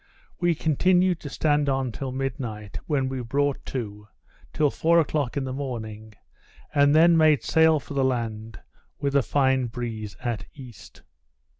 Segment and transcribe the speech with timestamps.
[0.39, 4.07] We continued to stand on till midnight, when we brought to,
[4.51, 6.15] till four o'clock in the morning,
[6.73, 8.59] and then made sail in for the land
[8.99, 11.03] with a fine breeze at east.